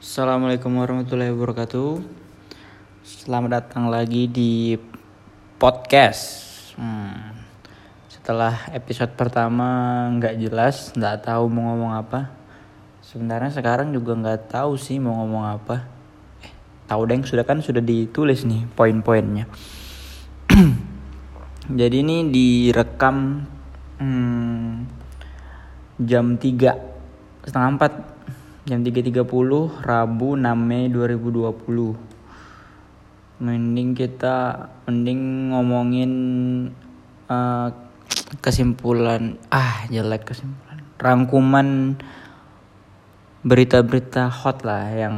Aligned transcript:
Assalamualaikum 0.00 0.80
warahmatullahi 0.80 1.28
wabarakatuh. 1.28 2.00
Selamat 3.04 3.60
datang 3.60 3.92
lagi 3.92 4.24
di 4.24 4.80
podcast. 5.60 6.56
Hmm. 6.80 7.36
Setelah 8.08 8.72
episode 8.72 9.12
pertama 9.12 9.68
nggak 10.16 10.40
jelas, 10.40 10.96
nggak 10.96 11.28
tahu 11.28 11.52
mau 11.52 11.76
ngomong 11.76 12.00
apa. 12.00 12.32
Sebenarnya 13.04 13.52
sekarang 13.52 13.92
juga 13.92 14.16
nggak 14.16 14.48
tahu 14.48 14.80
sih 14.80 14.96
mau 14.96 15.20
ngomong 15.20 15.60
apa. 15.60 15.84
Eh, 16.48 16.52
tahu 16.88 17.04
deng 17.04 17.20
sudah 17.28 17.44
kan 17.44 17.60
sudah 17.60 17.84
ditulis 17.84 18.48
nih 18.48 18.64
poin-poinnya. 18.72 19.52
Jadi 21.68 21.96
ini 22.00 22.24
direkam 22.32 23.44
hmm, 24.00 24.72
jam 26.00 26.40
3 26.40 27.44
setengah 27.44 27.68
4 27.76 28.09
jam 28.68 28.84
3.30 28.84 29.24
Rabu 29.80 30.28
6 30.36 30.44
Mei 30.56 30.92
2020 30.92 32.10
mending 33.40 33.96
kita 33.96 34.68
mending 34.84 35.48
ngomongin 35.48 36.12
uh, 37.24 37.72
kesimpulan. 38.44 39.40
Ah 39.48 39.88
jelek 39.88 40.28
kesimpulan. 40.28 40.84
Rangkuman 41.00 41.96
berita-berita 43.40 44.28
hot 44.28 44.60
lah 44.68 44.92
yang 44.92 45.16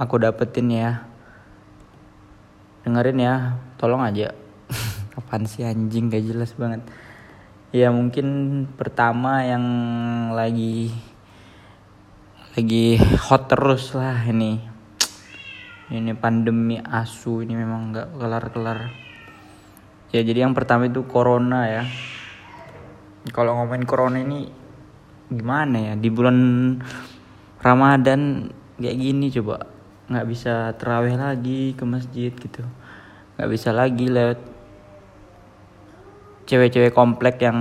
aku 0.00 0.16
dapetin 0.16 0.72
ya. 0.72 1.04
Dengerin 2.88 3.20
ya 3.20 3.34
tolong 3.76 4.00
aja. 4.00 4.32
Kapan 5.12 5.44
sih 5.44 5.68
anjing 5.68 6.08
gak 6.08 6.24
jelas 6.24 6.56
banget. 6.56 6.80
Ya 7.76 7.92
mungkin 7.92 8.64
pertama 8.80 9.44
yang 9.44 9.66
lagi 10.32 10.96
lagi 12.56 12.96
hot 12.96 13.52
terus 13.52 13.92
lah 13.92 14.24
ini. 14.24 14.56
Ini 15.92 16.16
pandemi 16.16 16.80
asu 16.80 17.44
ini 17.44 17.52
memang 17.52 17.92
nggak 17.92 18.16
kelar-kelar. 18.16 18.88
Ya 20.08 20.24
jadi 20.24 20.48
yang 20.48 20.56
pertama 20.56 20.88
itu 20.88 21.04
corona 21.04 21.68
ya. 21.68 21.84
Kalau 23.28 23.60
ngomongin 23.60 23.84
corona 23.84 24.24
ini 24.24 24.48
gimana 25.28 25.92
ya? 25.92 25.92
Di 26.00 26.08
bulan 26.08 26.38
Ramadan 27.60 28.48
kayak 28.80 28.96
gini 29.04 29.28
coba. 29.36 29.68
Nggak 30.08 30.26
bisa 30.32 30.72
terawih 30.80 31.12
lagi 31.12 31.76
ke 31.76 31.84
masjid 31.84 32.32
gitu. 32.32 32.64
Nggak 33.36 33.50
bisa 33.52 33.68
lagi 33.76 34.08
lewat 34.08 34.40
cewek-cewek 36.48 36.96
komplek 36.96 37.36
yang 37.36 37.60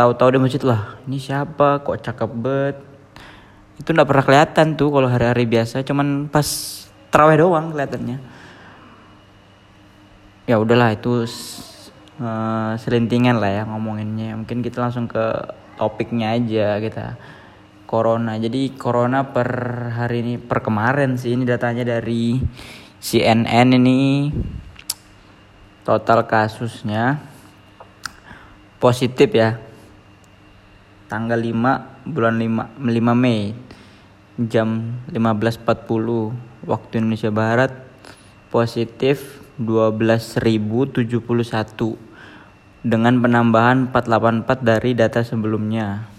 tahu-tahu 0.00 0.32
di 0.32 0.38
masjid 0.40 0.64
lah. 0.64 0.96
Ini 1.04 1.20
siapa? 1.20 1.84
Kok 1.84 2.00
cakep 2.00 2.32
bet 2.32 2.93
itu 3.74 3.88
nggak 3.90 4.06
pernah 4.06 4.24
kelihatan 4.24 4.66
tuh 4.78 4.88
kalau 4.94 5.08
hari-hari 5.10 5.50
biasa 5.50 5.82
cuman 5.82 6.30
pas 6.30 6.46
terawih 7.10 7.42
doang 7.42 7.74
kelihatannya. 7.74 8.18
Ya 10.44 10.60
udahlah 10.60 10.94
itu 10.94 11.24
uh, 12.20 12.72
selintingan 12.78 13.38
lah 13.38 13.50
ya 13.50 13.62
ngomonginnya. 13.66 14.34
Mungkin 14.38 14.62
kita 14.62 14.82
langsung 14.82 15.10
ke 15.10 15.22
topiknya 15.78 16.34
aja 16.34 16.78
kita. 16.78 17.06
Corona. 17.86 18.34
Jadi 18.38 18.74
corona 18.74 19.30
per 19.30 19.48
hari 19.94 20.26
ini 20.26 20.34
per 20.42 20.62
kemarin 20.62 21.14
sih 21.14 21.38
ini 21.38 21.46
datanya 21.46 21.86
dari 21.86 22.38
CNN 22.98 23.68
ini. 23.74 24.30
Total 25.86 26.26
kasusnya 26.26 27.20
positif 28.82 29.30
ya. 29.34 29.58
Tanggal 31.06 31.38
5 31.38 31.93
bulan 32.04 32.36
5 32.36 32.76
5 32.80 33.16
Mei 33.16 33.56
jam 34.40 35.00
15.40 35.12 36.68
waktu 36.68 36.92
Indonesia 37.00 37.32
Barat 37.32 37.72
positif 38.50 39.40
12.071 39.60 41.96
dengan 42.84 43.16
penambahan 43.22 43.86
484 43.88 44.60
dari 44.66 44.92
data 44.92 45.22
sebelumnya. 45.22 46.10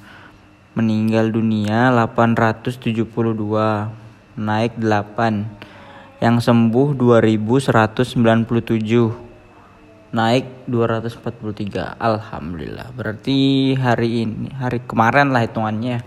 Meninggal 0.75 1.31
dunia 1.31 1.91
872 1.91 3.89
naik 4.35 4.73
8 4.79 6.23
yang 6.23 6.39
sembuh 6.39 6.95
2197 6.95 9.24
naik 10.15 10.71
243 10.71 11.99
alhamdulillah. 11.99 12.95
Berarti 12.95 13.37
hari 13.75 14.23
ini 14.23 14.47
hari 14.55 14.79
kemarin 14.87 15.35
lah 15.35 15.43
hitungannya. 15.43 15.99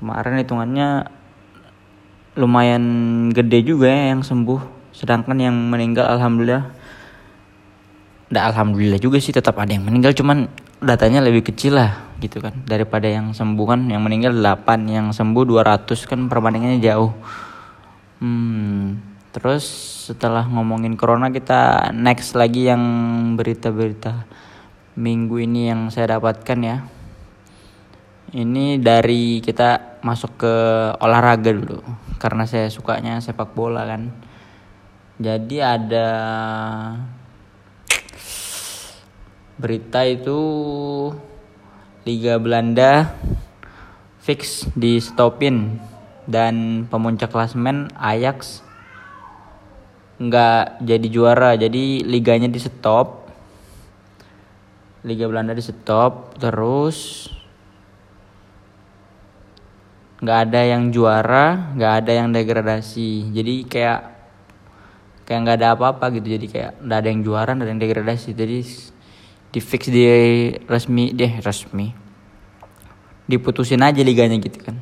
Kemarin 0.00 0.40
hitungannya 0.40 0.88
lumayan 2.40 2.84
gede 3.36 3.60
juga 3.60 3.92
ya 3.92 4.16
yang 4.16 4.24
sembuh. 4.24 4.80
Sedangkan 4.96 5.36
yang 5.36 5.52
meninggal 5.52 6.08
alhamdulillah 6.08 6.80
Nggak 8.30 8.44
alhamdulillah 8.54 9.00
juga 9.02 9.18
sih 9.18 9.34
tetap 9.34 9.58
ada 9.58 9.74
yang 9.74 9.84
meninggal. 9.84 10.14
Cuman 10.14 10.46
datanya 10.80 11.20
lebih 11.20 11.44
kecil 11.52 11.76
lah 11.76 12.16
gitu 12.24 12.40
kan. 12.40 12.56
Daripada 12.64 13.04
yang 13.10 13.36
sembuh 13.36 13.66
kan 13.68 13.80
yang 13.90 14.00
meninggal 14.00 14.32
8 14.32 14.88
yang 14.88 15.06
sembuh 15.12 15.44
200 15.44 16.08
kan 16.08 16.30
perbandingannya 16.30 16.80
jauh. 16.80 17.12
Hmm 18.22 19.09
Terus 19.30 19.62
setelah 20.10 20.42
ngomongin 20.42 20.98
corona 20.98 21.30
kita 21.30 21.94
next 21.94 22.34
lagi 22.34 22.66
yang 22.66 22.82
berita-berita 23.38 24.26
minggu 24.98 25.38
ini 25.46 25.70
yang 25.70 25.86
saya 25.94 26.18
dapatkan 26.18 26.58
ya. 26.58 26.76
Ini 28.30 28.82
dari 28.82 29.38
kita 29.38 30.02
masuk 30.02 30.38
ke 30.38 30.54
olahraga 30.98 31.50
dulu 31.54 31.78
karena 32.18 32.42
saya 32.46 32.66
sukanya 32.70 33.22
sepak 33.22 33.54
bola 33.54 33.86
kan. 33.86 34.10
Jadi 35.22 35.62
ada 35.62 36.08
berita 39.60 40.02
itu 40.08 40.40
Liga 42.02 42.34
Belanda 42.40 43.14
fix 44.18 44.66
di 44.74 44.98
stopin 44.98 45.78
dan 46.26 46.86
pemuncak 46.90 47.30
klasmen 47.30 47.92
Ajax 47.94 48.66
nggak 50.20 50.84
jadi 50.84 51.06
juara. 51.08 51.56
Jadi 51.56 52.04
liganya 52.04 52.46
di 52.46 52.60
stop. 52.60 53.32
Liga 55.00 55.24
Belanda 55.24 55.56
di 55.56 55.64
stop 55.64 56.36
terus 56.36 57.24
nggak 60.20 60.38
ada 60.44 60.60
yang 60.68 60.92
juara 60.92 61.72
nggak 61.72 61.92
ada 62.04 62.12
yang 62.12 62.28
degradasi. 62.28 63.32
Jadi 63.32 63.64
kayak 63.64 64.00
kayak 65.24 65.40
nggak 65.40 65.56
ada 65.56 65.68
apa-apa 65.72 66.12
gitu. 66.20 66.36
Jadi 66.36 66.46
kayak 66.52 66.84
nggak 66.84 66.98
ada 67.00 67.08
yang 67.08 67.20
juara 67.24 67.50
nggak 67.56 67.66
ada 67.66 67.72
yang 67.72 67.82
degradasi. 67.82 68.28
Jadi 68.36 68.58
di 69.50 69.60
fix 69.64 69.88
di 69.88 70.04
resmi 70.68 71.16
deh 71.16 71.40
resmi. 71.40 71.88
Diputusin 73.24 73.80
aja 73.80 74.04
liganya 74.04 74.36
gitu 74.36 74.60
kan 74.60 74.76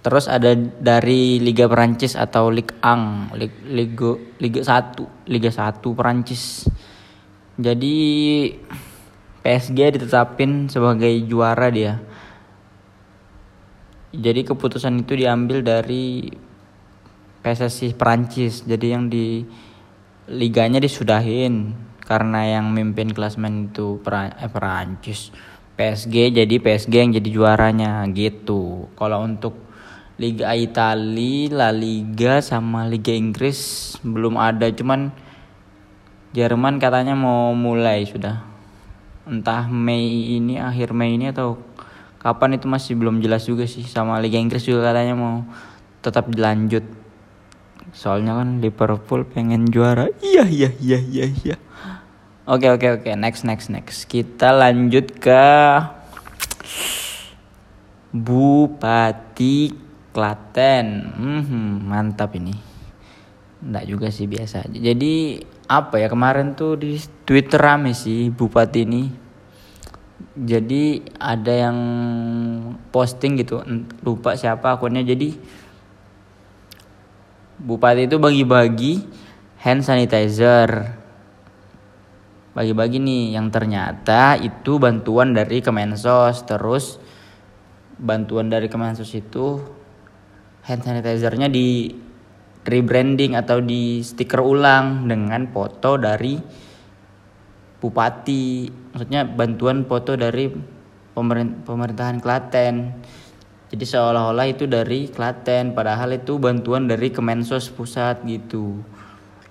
Terus 0.00 0.32
ada 0.32 0.56
dari 0.56 1.36
Liga 1.44 1.68
Perancis 1.68 2.16
atau 2.16 2.48
Ligue 2.48 2.72
1, 2.80 3.36
Liga 3.68 4.16
Liga 4.40 4.60
1, 4.64 5.28
Liga 5.28 5.50
1 5.52 5.84
Perancis. 5.92 6.64
Jadi 7.60 7.96
PSG 9.44 10.00
ditetapin 10.00 10.72
sebagai 10.72 11.12
juara 11.28 11.68
dia. 11.68 12.00
Jadi 14.16 14.40
keputusan 14.42 15.04
itu 15.04 15.20
diambil 15.20 15.60
dari 15.60 16.32
PSSI 17.44 17.92
Perancis. 17.92 18.64
Jadi 18.64 18.86
yang 18.88 19.12
di 19.12 19.44
liganya 20.32 20.80
disudahin 20.80 21.76
karena 22.08 22.58
yang 22.58 22.72
mimpin 22.72 23.12
klasmen 23.12 23.68
itu 23.68 24.00
eh, 24.00 24.48
Perancis. 24.48 25.28
PSG 25.76 26.32
jadi 26.32 26.54
PSG 26.56 26.92
yang 26.96 27.12
jadi 27.12 27.28
juaranya 27.28 28.04
gitu. 28.16 28.88
Kalau 28.96 29.24
untuk 29.24 29.69
Liga 30.20 30.52
Italia, 30.52 31.48
La 31.48 31.70
Liga 31.72 32.44
sama 32.44 32.84
Liga 32.84 33.08
Inggris. 33.08 33.96
Belum 34.04 34.36
ada 34.36 34.68
cuman 34.68 35.16
Jerman 36.36 36.76
katanya 36.76 37.16
mau 37.16 37.56
mulai 37.56 38.04
sudah. 38.04 38.44
Entah 39.24 39.64
Mei 39.72 40.36
ini 40.36 40.60
akhir 40.60 40.92
Mei 40.92 41.16
ini 41.16 41.32
atau 41.32 41.56
kapan 42.20 42.60
itu 42.60 42.68
masih 42.68 43.00
belum 43.00 43.24
jelas 43.24 43.48
juga 43.48 43.64
sih. 43.64 43.80
Sama 43.88 44.20
Liga 44.20 44.36
Inggris 44.36 44.68
juga 44.68 44.92
katanya 44.92 45.16
mau 45.16 45.48
tetap 46.04 46.28
dilanjut. 46.28 46.84
Soalnya 47.96 48.36
kan 48.36 48.60
Liverpool 48.60 49.24
pengen 49.24 49.72
juara. 49.72 50.12
Iya 50.20 50.44
iya 50.44 50.70
iya 50.84 50.98
iya 51.00 51.26
iya. 51.32 51.56
Oke 52.44 52.68
oke 52.68 53.00
oke. 53.00 53.10
Next 53.16 53.48
next 53.48 53.72
next. 53.72 54.04
Kita 54.04 54.52
lanjut 54.52 55.16
ke 55.16 55.48
Bupati 58.12 59.89
Klaten. 60.10 60.86
Hmm, 61.14 61.86
mantap 61.86 62.34
ini. 62.34 62.70
Enggak 63.60 63.84
juga 63.86 64.08
sih 64.08 64.24
biasa. 64.24 64.66
Aja 64.66 64.78
jadi 64.80 65.44
apa 65.70 66.00
ya 66.00 66.08
kemarin 66.08 66.56
tuh 66.56 66.80
di 66.80 66.96
Twitter 67.28 67.60
rame 67.60 67.92
sih 67.92 68.32
bupati 68.32 68.80
ini. 68.88 69.04
Jadi 70.40 71.04
ada 71.20 71.52
yang 71.68 71.78
posting 72.88 73.36
gitu 73.36 73.60
lupa 74.00 74.34
siapa 74.34 74.80
akunnya. 74.80 75.04
Jadi 75.04 75.36
bupati 77.60 78.08
itu 78.08 78.16
bagi-bagi 78.16 79.04
hand 79.60 79.84
sanitizer. 79.84 80.96
Bagi-bagi 82.50 82.98
nih 82.98 83.38
yang 83.38 83.52
ternyata 83.52 84.40
itu 84.40 84.80
bantuan 84.80 85.36
dari 85.36 85.60
Kemensos. 85.60 86.48
Terus 86.48 86.96
bantuan 88.00 88.48
dari 88.48 88.72
Kemensos 88.72 89.12
itu 89.12 89.79
hand 90.70 90.86
sanitizernya 90.86 91.50
di 91.50 91.90
rebranding 92.62 93.34
atau 93.34 93.58
di 93.58 93.98
stiker 94.06 94.38
ulang 94.38 95.10
dengan 95.10 95.50
foto 95.50 95.98
dari 95.98 96.38
bupati. 97.82 98.70
Maksudnya 98.94 99.26
bantuan 99.26 99.82
foto 99.88 100.14
dari 100.14 100.46
pemerintahan 101.66 102.22
Klaten. 102.22 102.94
Jadi 103.70 103.84
seolah-olah 103.86 104.46
itu 104.50 104.66
dari 104.66 105.06
Klaten 105.10 105.74
padahal 105.74 106.14
itu 106.18 106.38
bantuan 106.38 106.86
dari 106.86 107.10
Kemensos 107.10 107.70
pusat 107.70 108.22
gitu. 108.26 108.82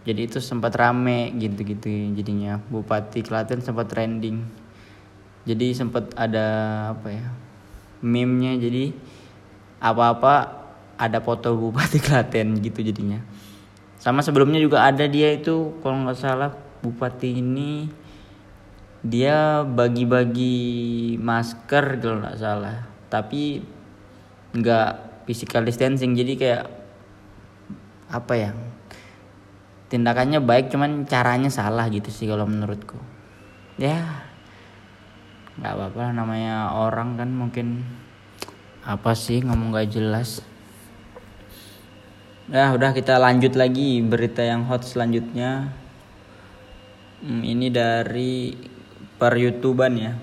Jadi 0.03 0.27
itu 0.27 0.39
sempat 0.43 0.75
rame 0.75 1.31
gitu-gitu 1.39 1.87
jadinya. 2.15 2.59
Bupati 2.71 3.23
Klaten 3.23 3.63
sempat 3.63 3.91
trending. 3.91 4.43
Jadi 5.47 5.71
sempat 5.71 6.11
ada 6.19 6.47
apa 6.95 7.07
ya 7.15 7.27
meme-nya. 8.03 8.59
Jadi 8.59 8.91
apa-apa 9.79 10.58
ada 10.99 11.23
foto 11.23 11.55
Bupati 11.55 11.97
Klaten 12.05 12.59
gitu 12.59 12.83
jadinya. 12.83 13.23
Sama 13.95 14.19
sebelumnya 14.19 14.59
juga 14.59 14.83
ada 14.83 15.07
dia 15.07 15.31
itu 15.31 15.79
kalau 15.79 16.03
nggak 16.03 16.19
salah 16.19 16.51
Bupati 16.83 17.39
ini 17.39 17.87
dia 18.99 19.63
bagi-bagi 19.63 21.15
masker 21.15 22.03
kalau 22.03 22.19
nggak 22.19 22.39
salah. 22.39 22.83
Tapi 23.07 23.63
nggak 24.51 24.89
physical 25.23 25.63
distancing 25.63 26.11
jadi 26.17 26.33
kayak 26.35 26.65
apa 28.09 28.33
ya 28.33 28.51
tindakannya 29.93 30.41
baik 30.41 30.73
cuman 30.73 31.05
caranya 31.05 31.53
salah 31.53 31.87
gitu 31.87 32.11
sih 32.11 32.27
kalau 32.27 32.43
menurutku. 32.43 32.99
Ya 33.79 34.27
nggak 35.59 35.75
apa-apa 35.75 36.15
namanya 36.15 36.71
orang 36.71 37.19
kan 37.19 37.29
mungkin 37.35 37.83
apa 38.87 39.11
sih 39.11 39.43
ngomong 39.43 39.75
gak 39.75 39.91
jelas 39.91 40.39
ya 42.49 42.73
udah 42.73 42.97
kita 42.97 43.21
lanjut 43.21 43.53
lagi 43.53 44.01
berita 44.01 44.41
yang 44.41 44.65
hot 44.65 44.81
selanjutnya. 44.81 45.69
Hmm, 47.21 47.45
ini 47.45 47.69
dari 47.69 48.57
per 49.21 49.37
youtuban 49.37 49.93
ya. 49.93 50.13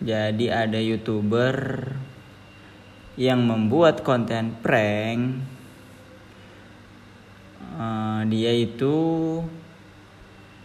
Jadi 0.00 0.48
ada 0.48 0.80
youtuber 0.80 1.92
yang 3.20 3.44
membuat 3.44 4.00
konten 4.00 4.56
prank. 4.64 5.44
Uh, 7.76 8.24
dia 8.32 8.56
itu 8.56 8.96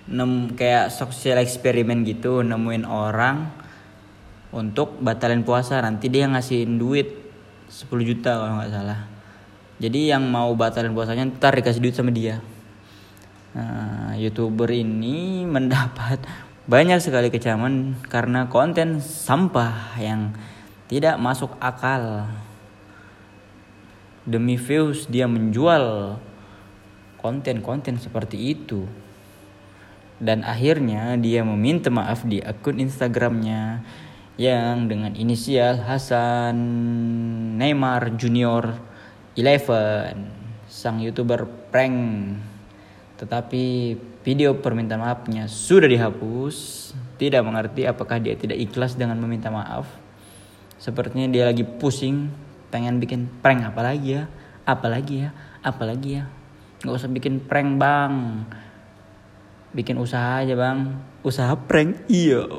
nem 0.07 0.55
kayak 0.55 0.87
sosial 0.87 1.44
eksperimen 1.44 2.07
gitu 2.07 2.39
nemuin 2.39 2.87
orang 2.87 3.51
untuk 4.55 5.03
batalin 5.03 5.44
puasa. 5.44 5.83
Nanti 5.83 6.07
dia 6.07 6.31
ngasihin 6.31 6.79
duit 6.79 7.11
10 7.67 7.91
juta 8.07 8.39
kalau 8.39 8.55
nggak 8.55 8.71
salah 8.71 9.10
jadi 9.81 10.13
yang 10.13 10.30
mau 10.30 10.54
batalin 10.54 10.94
puasanya 10.94 11.25
ntar 11.33 11.57
dikasih 11.57 11.81
duit 11.81 11.98
sama 11.98 12.13
dia. 12.13 12.38
Nah, 13.57 14.13
youtuber 14.13 14.69
ini 14.69 15.42
mendapat 15.57 16.22
banyak 16.69 17.01
sekali 17.01 17.33
kecaman 17.33 17.98
karena 18.06 18.45
konten 18.45 19.01
sampah 19.01 19.98
yang 19.98 20.38
tidak 20.86 21.18
masuk 21.18 21.57
akal. 21.57 22.30
Demi 24.22 24.54
views 24.54 25.10
dia 25.10 25.25
menjual 25.25 26.13
konten-konten 27.18 27.98
seperti 27.98 28.54
itu. 28.54 28.86
Dan 30.22 30.45
akhirnya 30.45 31.18
dia 31.18 31.42
meminta 31.42 31.89
maaf 31.89 32.22
di 32.22 32.38
akun 32.38 32.78
Instagramnya 32.78 33.81
yang 34.38 34.86
dengan 34.86 35.18
inisial 35.18 35.81
Hasan 35.81 36.54
Neymar 37.57 38.13
Junior 38.22 38.90
Eleven. 39.36 40.28
Sang 40.68 41.00
youtuber 41.00 41.48
prank. 41.72 41.98
Tetapi 43.19 43.95
video 44.25 44.57
permintaan 44.60 45.01
maafnya 45.04 45.48
sudah 45.48 45.88
dihapus. 45.88 46.92
Tidak 47.16 47.42
mengerti 47.45 47.86
apakah 47.86 48.18
dia 48.18 48.33
tidak 48.33 48.57
ikhlas 48.57 48.98
dengan 48.98 49.22
meminta 49.22 49.54
maaf. 49.54 49.88
Sepertinya 50.81 51.30
dia 51.30 51.45
lagi 51.45 51.62
pusing 51.62 52.33
pengen 52.74 52.98
bikin 52.98 53.30
prank. 53.45 53.62
Apalagi 53.63 54.19
ya? 54.19 54.24
Apalagi 54.66 55.28
ya? 55.28 55.30
Apalagi 55.62 56.10
ya? 56.19 56.25
Nggak 56.81 56.95
usah 56.98 57.12
bikin 57.13 57.39
prank 57.45 57.78
bang. 57.78 58.44
Bikin 59.72 60.01
usaha 60.01 60.42
aja 60.42 60.57
bang. 60.57 60.98
Usaha 61.22 61.54
prank? 61.54 62.10
Iya 62.10 62.50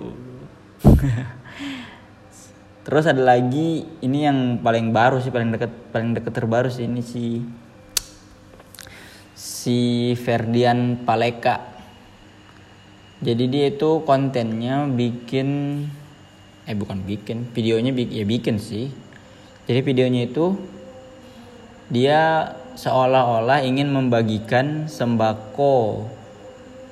terus 2.82 3.06
ada 3.06 3.22
lagi 3.22 3.86
ini 4.02 4.18
yang 4.26 4.58
paling 4.58 4.90
baru 4.90 5.22
sih 5.22 5.30
paling 5.30 5.54
deket 5.54 5.70
paling 5.94 6.18
deket 6.18 6.32
terbaru 6.34 6.66
sih 6.66 6.90
ini 6.90 7.02
si 7.02 7.42
si 9.42 10.12
Ferdian 10.18 11.06
Paleka. 11.06 11.62
Jadi 13.22 13.44
dia 13.46 13.70
itu 13.70 14.02
kontennya 14.02 14.90
bikin 14.90 15.82
eh 16.66 16.74
bukan 16.74 17.06
bikin 17.06 17.50
videonya 17.54 17.94
ya 17.94 18.26
bikin 18.26 18.58
sih. 18.58 18.90
Jadi 19.70 19.80
videonya 19.86 20.26
itu 20.26 20.58
dia 21.86 22.50
seolah-olah 22.74 23.62
ingin 23.62 23.94
membagikan 23.94 24.90
sembako 24.90 26.08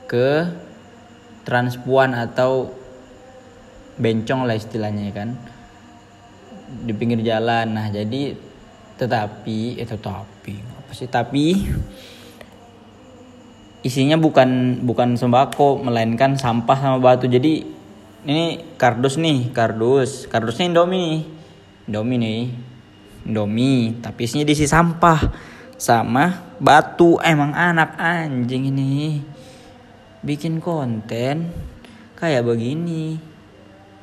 ke 0.07 0.47
transpuan 1.43 2.15
atau 2.15 2.71
bencong 3.99 4.47
lah 4.47 4.55
istilahnya 4.55 5.11
ya 5.11 5.15
kan 5.15 5.31
di 6.71 6.93
pinggir 6.95 7.21
jalan. 7.27 7.75
Nah 7.75 7.91
jadi 7.91 8.35
tetapi 9.01 9.81
eh 9.81 9.89
tetapi 9.89 10.55
apa 10.79 10.93
sih? 10.95 11.09
Tapi 11.11 11.45
isinya 13.81 14.21
bukan 14.21 14.83
bukan 14.85 15.17
sembako 15.17 15.83
melainkan 15.83 16.39
sampah 16.39 16.79
sama 16.79 16.99
batu. 17.03 17.27
Jadi 17.27 17.65
ini 18.29 18.77
kardus 18.79 19.19
nih 19.19 19.51
kardus. 19.51 20.31
Kardusnya 20.31 20.71
indomie 20.71 21.27
indomie 21.91 22.19
nih. 22.21 22.43
Indomie 23.27 23.99
tapi 23.99 24.31
isinya 24.31 24.47
diisi 24.47 24.71
sampah 24.71 25.33
sama 25.75 26.57
batu. 26.63 27.19
Emang 27.21 27.51
anak 27.57 27.99
anjing 27.99 28.71
ini. 28.71 29.21
Bikin 30.21 30.61
konten 30.61 31.49
kayak 32.21 32.45
begini 32.45 33.30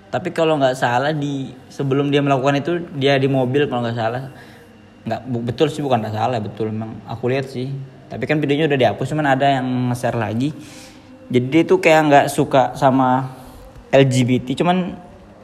tapi 0.07 0.31
kalau 0.31 0.55
nggak 0.55 0.79
salah 0.79 1.11
di 1.11 1.51
sebelum 1.67 2.07
dia 2.07 2.23
melakukan 2.23 2.55
itu 2.63 2.79
dia 2.95 3.19
di 3.19 3.27
mobil 3.27 3.67
kalau 3.67 3.83
nggak 3.83 3.97
salah. 3.99 4.31
Nggak 5.03 5.21
betul 5.43 5.67
sih 5.67 5.83
bukan 5.83 5.99
nggak 6.03 6.15
salah 6.15 6.39
betul 6.39 6.71
memang 6.71 7.03
aku 7.03 7.27
lihat 7.27 7.51
sih. 7.51 7.67
Tapi 8.07 8.23
kan 8.23 8.39
videonya 8.39 8.71
udah 8.71 8.79
dihapus 8.79 9.11
cuman 9.11 9.35
ada 9.35 9.59
yang 9.59 9.67
nge-share 9.91 10.15
lagi. 10.15 10.55
Jadi 11.27 11.45
dia 11.51 11.63
tuh 11.67 11.83
kayak 11.83 12.01
nggak 12.07 12.25
suka 12.31 12.71
sama 12.79 13.35
LGBT 13.91 14.63
cuman 14.63 14.95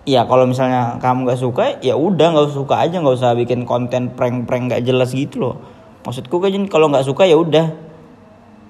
ya 0.08 0.24
kalau 0.24 0.48
misalnya 0.48 0.96
kamu 1.00 1.28
nggak 1.28 1.40
suka 1.44 1.64
ya 1.84 1.96
udah 2.00 2.28
nggak 2.32 2.56
suka 2.56 2.76
aja 2.80 3.04
nggak 3.04 3.16
usah 3.20 3.36
bikin 3.36 3.68
konten 3.68 4.16
prank-prank 4.16 4.72
nggak 4.72 4.84
jelas 4.88 5.12
gitu 5.12 5.44
loh. 5.44 5.56
Maksudku 6.08 6.40
kan 6.40 6.56
kalau 6.72 6.88
nggak 6.88 7.04
suka 7.04 7.28
ya 7.28 7.36
udah. 7.36 7.92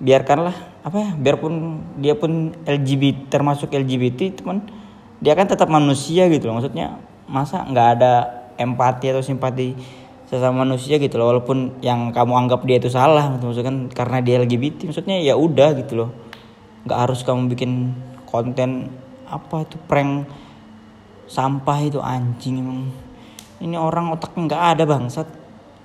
Biarkanlah 0.01 0.57
apa 0.83 0.97
ya 0.99 1.09
biarpun 1.13 1.85
dia 2.01 2.17
pun 2.17 2.51
LGBT 2.65 3.29
termasuk 3.29 3.71
LGBT 3.71 4.41
teman 4.41 4.82
dia 5.23 5.33
kan 5.39 5.47
tetap 5.47 5.71
manusia 5.71 6.27
gitu 6.27 6.51
loh. 6.51 6.59
Maksudnya 6.59 6.99
masa 7.31 7.63
nggak 7.63 7.87
ada 7.97 8.13
empati 8.59 9.15
atau 9.15 9.23
simpati 9.23 9.71
sesama 10.27 10.67
manusia 10.67 10.99
gitu 10.99 11.15
loh 11.15 11.31
walaupun 11.31 11.79
yang 11.79 12.11
kamu 12.11 12.33
anggap 12.35 12.67
dia 12.67 12.81
itu 12.81 12.89
salah 12.91 13.37
maksudnya 13.37 13.69
kan 13.69 13.77
karena 13.87 14.17
dia 14.19 14.35
LGBT 14.43 14.91
maksudnya 14.91 15.17
ya 15.23 15.39
udah 15.39 15.79
gitu 15.79 16.03
loh. 16.03 16.09
Nggak 16.83 16.99
harus 17.07 17.23
kamu 17.23 17.47
bikin 17.55 17.95
konten 18.27 18.91
apa 19.23 19.63
itu 19.63 19.79
prank 19.87 20.27
sampah 21.31 21.79
itu 21.79 22.03
anjing 22.03 22.59
emang. 22.59 22.91
Ini 23.63 23.79
orang 23.79 24.11
otaknya 24.11 24.51
nggak 24.51 24.63
ada 24.75 24.83
bangsat. 24.83 25.27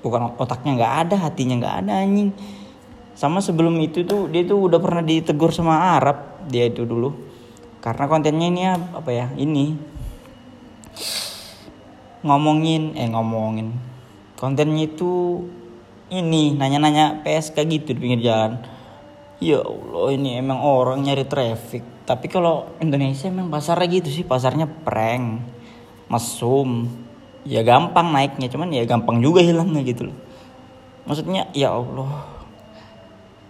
Bukan 0.02 0.34
otaknya 0.34 0.74
nggak 0.74 0.94
ada 1.06 1.14
hatinya 1.30 1.54
nggak 1.62 1.76
ada 1.86 1.92
anjing. 2.02 2.34
Sama 3.14 3.38
sebelum 3.38 3.78
itu 3.78 4.02
tuh 4.02 4.26
dia 4.26 4.42
tuh 4.42 4.66
udah 4.66 4.82
pernah 4.82 5.02
ditegur 5.06 5.54
sama 5.54 5.94
Arab 5.94 6.42
dia 6.50 6.66
itu 6.66 6.82
dulu 6.82 7.37
karena 7.78 8.04
kontennya 8.10 8.46
ini 8.50 8.62
apa 8.66 9.10
ya 9.14 9.26
ini. 9.38 9.78
Ngomongin 12.26 12.98
eh 12.98 13.06
ngomongin. 13.06 13.70
Kontennya 14.34 14.90
itu 14.90 15.46
ini 16.10 16.58
nanya-nanya 16.58 17.22
PSK 17.22 17.56
gitu 17.70 17.94
di 17.94 18.00
pinggir 18.02 18.26
jalan. 18.26 18.58
Ya 19.38 19.62
Allah 19.62 20.18
ini 20.18 20.42
emang 20.42 20.58
orang 20.58 21.06
nyari 21.06 21.22
traffic. 21.22 21.86
Tapi 22.02 22.26
kalau 22.26 22.74
Indonesia 22.82 23.30
emang 23.30 23.46
pasarnya 23.52 23.86
gitu 24.02 24.10
sih 24.10 24.24
pasarnya 24.26 24.66
prank 24.66 25.38
mesum. 26.10 26.90
Ya 27.46 27.62
gampang 27.62 28.10
naiknya 28.10 28.50
cuman 28.50 28.74
ya 28.74 28.82
gampang 28.82 29.22
juga 29.22 29.38
hilangnya 29.38 29.86
gitu 29.86 30.10
loh. 30.10 30.18
Maksudnya 31.06 31.46
ya 31.54 31.72
Allah 31.72 32.38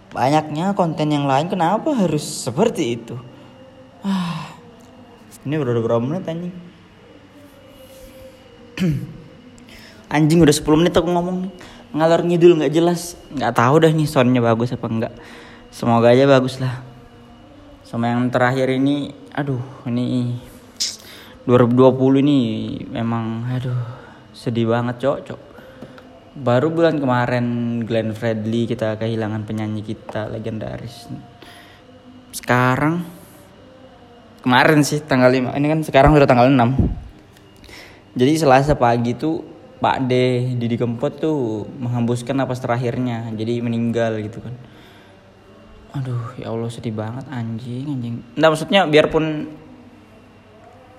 banyaknya 0.09 0.73
konten 0.73 1.13
yang 1.13 1.29
lain 1.29 1.53
kenapa 1.53 1.93
harus 1.93 2.25
seperti 2.25 2.97
itu 2.97 3.17
ini 5.47 5.55
udah 5.59 5.83
berapa 5.83 6.03
menit 6.03 6.25
anjing? 6.27 6.55
Anjing 10.09 10.41
udah 10.41 10.55
10 10.55 10.81
menit 10.81 10.97
aku 10.97 11.11
ngomong. 11.11 11.53
Ngalor 11.93 12.25
ngidul 12.25 12.57
nggak 12.63 12.73
jelas. 12.73 13.21
Nggak 13.29 13.53
tahu 13.59 13.75
dah 13.85 13.93
nih 13.93 14.09
soundnya 14.09 14.41
bagus 14.41 14.73
apa 14.73 14.87
enggak 14.89 15.13
semoga 15.69 16.13
aja 16.13 16.25
bagus 16.25 16.61
lah. 16.61 16.81
Sama 17.85 18.13
yang 18.13 18.29
terakhir 18.29 18.69
ini 18.69 19.13
aduh 19.33 19.61
ini 19.89 20.37
2020 21.49 22.25
ini 22.25 22.39
memang 22.93 23.49
aduh 23.49 23.81
sedih 24.37 24.69
banget 24.69 25.01
cok 25.01 25.19
cok. 25.25 25.41
Baru 26.39 26.71
bulan 26.71 27.03
kemarin 27.03 27.47
Glenn 27.83 28.15
Fredly 28.15 28.69
kita 28.71 28.95
kehilangan 28.95 29.43
penyanyi 29.43 29.83
kita 29.83 30.31
legendaris. 30.31 31.11
Sekarang 32.31 33.03
kemarin 34.45 34.81
sih 34.87 35.03
tanggal 35.03 35.31
5 35.31 35.59
ini 35.59 35.67
kan 35.67 35.81
sekarang 35.83 36.15
udah 36.15 36.29
tanggal 36.29 36.47
6 36.51 36.99
jadi 38.19 38.35
selasa 38.35 38.75
pagi 38.75 39.15
tuh 39.15 39.47
Pak 39.79 40.11
D 40.11 40.13
Didi 40.59 40.75
Kempot 40.75 41.23
tuh 41.23 41.63
menghembuskan 41.79 42.35
napas 42.35 42.59
terakhirnya. 42.59 43.31
Jadi 43.31 43.63
meninggal 43.63 44.19
gitu 44.27 44.43
kan. 44.43 44.55
Aduh 45.95 46.35
ya 46.35 46.51
Allah 46.51 46.67
sedih 46.67 46.99
banget 46.99 47.31
anjing 47.31 47.87
anjing. 47.87 48.15
Nggak 48.35 48.51
maksudnya 48.51 48.81
biarpun 48.91 49.25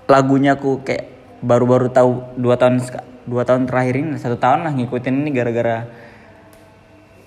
lagunya 0.08 0.56
aku 0.56 0.80
kayak 0.80 1.12
baru-baru 1.44 1.92
tahu 1.92 2.40
dua 2.40 2.56
tahun 2.56 2.80
dua 3.28 3.44
tahun 3.44 3.68
terakhir 3.68 3.94
ini 4.00 4.18
satu 4.18 4.40
tahun 4.40 4.66
lah 4.66 4.72
ngikutin 4.74 5.14
ini 5.22 5.30
gara-gara 5.30 5.86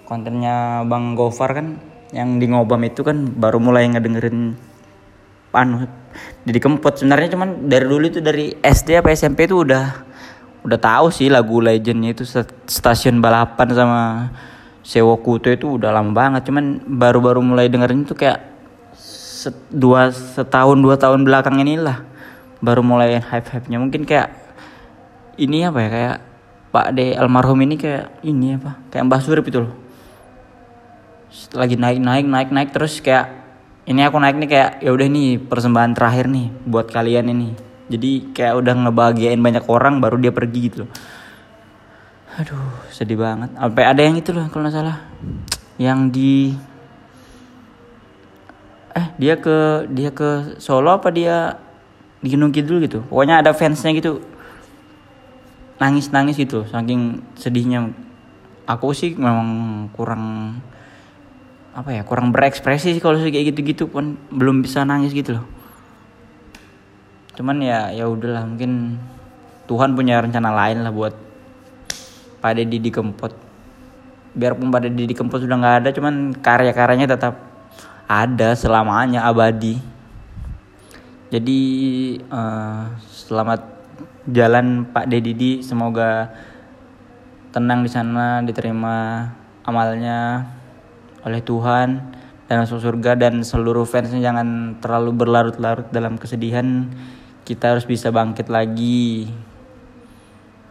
kontennya 0.03 0.83
Bang 0.89 1.15
Gofar 1.15 1.55
kan 1.55 1.79
yang 2.11 2.37
di 2.41 2.51
ngobam 2.51 2.83
itu 2.83 3.05
kan 3.07 3.29
baru 3.39 3.57
mulai 3.63 3.87
ngedengerin 3.87 4.59
anu 5.53 5.85
jadi 6.43 6.59
kempot 6.59 6.97
sebenarnya 6.97 7.33
cuman 7.37 7.69
dari 7.69 7.85
dulu 7.85 8.05
itu 8.09 8.19
dari 8.19 8.53
SD 8.59 8.99
apa 9.01 9.13
SMP 9.13 9.45
itu 9.45 9.61
udah 9.61 10.13
udah 10.63 10.79
tahu 10.79 11.11
sih 11.11 11.27
lagu 11.27 11.59
legendnya 11.59 12.15
itu 12.15 12.23
stasiun 12.67 13.19
balapan 13.19 13.67
sama 13.75 14.01
Sewo 14.83 15.15
Kuto 15.19 15.47
itu 15.47 15.79
udah 15.79 15.95
lama 15.95 16.11
banget. 16.11 16.47
Cuman 16.51 16.83
baru-baru 16.83 17.39
mulai 17.39 17.71
dengerin 17.71 18.03
itu 18.03 18.15
kayak 18.15 18.43
set, 18.95 19.55
dua 19.71 20.11
setahun 20.11 20.75
dua 20.79 20.99
tahun 20.99 21.23
belakang 21.23 21.59
inilah 21.63 22.03
baru 22.59 22.83
mulai 22.83 23.19
hype-hype-nya. 23.19 23.79
Mungkin 23.79 24.03
kayak 24.03 24.35
ini 25.39 25.67
apa 25.67 25.79
ya 25.79 25.89
kayak 25.89 26.17
Pak 26.75 26.87
De 26.95 27.15
almarhum 27.15 27.59
ini 27.63 27.79
kayak 27.79 28.23
ini 28.27 28.59
apa 28.59 28.79
kayak 28.91 29.03
Mbah 29.07 29.21
Surip 29.23 29.47
itu 29.47 29.63
loh. 29.63 29.75
Lagi 31.55 31.79
naik 31.79 32.03
naik 32.03 32.27
naik 32.27 32.49
naik 32.51 32.69
terus 32.75 32.99
kayak 32.99 33.42
ini 33.83 33.99
aku 33.99 34.15
naik 34.15 34.39
nih 34.39 34.49
kayak 34.49 34.71
ya 34.79 34.91
udah 34.95 35.07
nih 35.11 35.29
persembahan 35.43 35.91
terakhir 35.91 36.31
nih 36.31 36.47
buat 36.63 36.87
kalian 36.87 37.27
ini. 37.35 37.49
Jadi 37.91 38.31
kayak 38.31 38.63
udah 38.63 38.73
ngebahagiain 38.87 39.39
banyak 39.43 39.67
orang 39.67 39.99
baru 39.99 40.15
dia 40.15 40.31
pergi 40.31 40.59
gitu 40.71 40.87
loh. 40.87 40.91
Aduh 42.39 42.71
sedih 42.95 43.19
banget. 43.19 43.51
Sampai 43.53 43.83
ada 43.83 44.01
yang 44.01 44.15
itu 44.15 44.31
loh 44.31 44.47
kalau 44.47 44.65
nggak 44.65 44.75
salah. 44.75 44.97
Yang 45.75 45.99
di 46.15 46.33
eh 48.93 49.07
dia 49.19 49.35
ke 49.35 49.89
dia 49.91 50.09
ke 50.15 50.57
Solo 50.63 50.95
apa 50.95 51.11
dia 51.11 51.59
di 52.23 52.31
Gunung 52.31 52.55
Kidul 52.55 52.79
gitu. 52.87 53.03
Pokoknya 53.11 53.43
ada 53.43 53.51
fansnya 53.51 53.91
gitu. 53.91 54.23
Nangis 55.83 56.07
nangis 56.07 56.39
gitu 56.39 56.63
saking 56.71 57.19
sedihnya. 57.35 57.91
Aku 58.63 58.95
sih 58.95 59.11
memang 59.11 59.91
kurang 59.91 60.55
apa 61.73 61.89
ya 61.89 62.01
kurang 62.05 62.29
berekspresi 62.29 62.93
sih 62.93 63.01
kalau 63.01 63.17
kayak 63.17 63.53
gitu 63.53 63.59
gitu 63.65 63.83
pun. 63.89 64.15
Belum 64.29 64.61
bisa 64.61 64.85
nangis 64.85 65.11
gitu 65.11 65.41
loh. 65.41 65.45
Cuman 67.33 67.61
ya 67.65 67.89
ya 67.89 68.05
udahlah 68.05 68.45
mungkin 68.45 69.01
Tuhan 69.65 69.97
punya 69.97 70.21
rencana 70.21 70.53
lain 70.53 70.85
lah 70.85 70.93
buat 70.93 71.13
pada 72.43 72.61
Didi 72.61 72.93
Kempot 72.93 73.53
biarpun 74.33 74.73
pada 74.73 74.89
Didi 74.89 75.13
Kempot 75.13 75.37
sudah 75.37 75.57
nggak 75.61 75.75
ada 75.85 75.89
cuman 75.93 76.33
karya-karyanya 76.41 77.07
tetap 77.09 77.37
ada 78.09 78.57
selamanya 78.57 79.25
abadi. 79.29 79.77
Jadi 81.29 81.61
uh, 82.29 82.93
selamat 83.09 83.61
jalan 84.29 84.85
Pak 84.89 85.09
Dedidi 85.09 85.65
semoga 85.65 86.29
tenang 87.53 87.81
di 87.81 87.89
sana 87.89 88.41
diterima 88.45 89.29
amalnya 89.65 90.45
oleh 91.23 91.41
Tuhan 91.43 92.13
dan 92.47 92.55
masuk 92.63 92.83
surga 92.83 93.15
dan 93.15 93.41
seluruh 93.41 93.87
fansnya 93.87 94.19
jangan 94.19 94.77
terlalu 94.83 95.15
berlarut-larut 95.15 95.89
dalam 95.89 96.19
kesedihan. 96.19 96.91
Kita 97.43 97.75
harus 97.75 97.83
bisa 97.87 98.11
bangkit 98.11 98.47
lagi. 98.47 99.27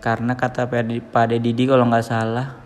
Karena 0.00 0.36
kata 0.36 0.68
Pak 0.68 1.26
Dedidi 1.30 1.68
kalau 1.68 1.86
nggak 1.88 2.06
salah 2.06 2.58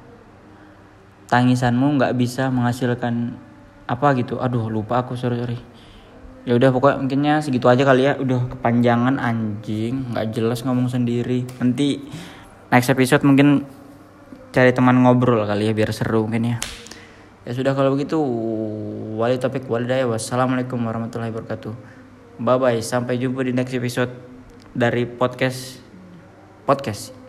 tangisanmu 1.27 1.99
nggak 1.99 2.15
bisa 2.15 2.51
menghasilkan 2.51 3.35
apa 3.87 4.15
gitu. 4.19 4.39
Aduh 4.39 4.71
lupa 4.71 5.03
aku 5.03 5.19
sorry 5.19 5.39
sorry. 5.43 5.59
Ya 6.47 6.55
udah 6.55 6.71
pokoknya 6.71 7.03
mungkinnya 7.03 7.35
segitu 7.43 7.67
aja 7.67 7.83
kali 7.83 8.07
ya. 8.07 8.15
Udah 8.15 8.47
kepanjangan 8.47 9.19
anjing. 9.19 10.15
Nggak 10.15 10.27
jelas 10.35 10.63
ngomong 10.63 10.87
sendiri. 10.87 11.43
Nanti 11.59 11.99
next 12.71 12.91
episode 12.91 13.27
mungkin 13.27 13.67
cari 14.55 14.73
teman 14.73 15.05
ngobrol 15.05 15.45
kali 15.45 15.69
ya 15.69 15.73
biar 15.77 15.93
seru 15.93 16.25
mungkin 16.25 16.57
ya 16.57 16.59
ya 17.47 17.55
sudah 17.55 17.73
kalau 17.79 17.95
begitu 17.95 18.19
wali 19.17 19.39
topik 19.39 19.65
walidaya. 19.71 20.05
Wassalamualaikum 20.11 20.77
warahmatullahi 20.83 21.31
wabarakatuh. 21.31 21.73
Bye 22.43 22.59
bye 22.59 22.81
sampai 22.83 23.17
jumpa 23.17 23.47
di 23.47 23.55
next 23.55 23.73
episode 23.73 24.13
dari 24.77 25.09
podcast 25.09 25.81
podcast 26.69 27.26